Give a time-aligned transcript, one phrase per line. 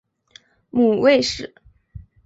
[0.71, 1.53] 母魏氏。